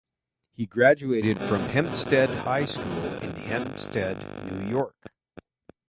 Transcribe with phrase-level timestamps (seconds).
[0.55, 4.95] He graduated from Hempstead High School in Hempstead, New York.